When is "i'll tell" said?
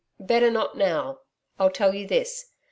1.59-1.93